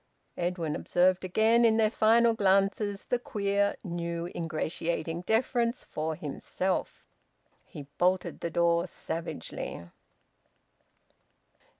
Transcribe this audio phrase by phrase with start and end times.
[0.35, 7.05] Edwin observed again, in their final glances, the queer, new, ingratiating deference for himself.
[7.67, 9.91] He bolted the door savagely.